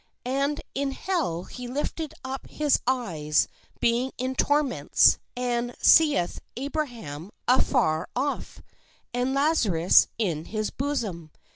And 0.25 0.59
in 0.73 0.93
hell 0.93 1.43
he 1.43 1.67
lifted 1.67 2.15
up 2.23 2.47
his 2.49 2.79
eyes, 2.87 3.47
being 3.79 4.11
in 4.17 4.33
torments, 4.33 5.19
and 5.37 5.75
seeth 5.79 6.39
Abraham 6.57 7.29
afar 7.47 8.07
off, 8.15 8.63
and 9.13 9.35
Lazarus 9.35 10.07
in 10.17 10.45
his 10.45 10.71
bosom. 10.71 11.29